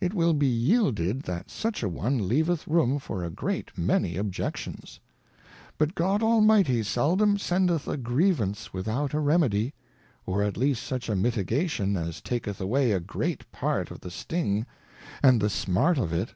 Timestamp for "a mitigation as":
11.08-12.20